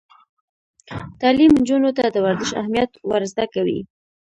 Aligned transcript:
تعلیم 1.19 1.51
نجونو 1.59 1.89
ته 1.97 2.03
د 2.11 2.15
ورزش 2.25 2.51
اهمیت 2.59 2.91
ور 3.09 3.23
زده 3.31 3.45
کوي. 3.53 3.79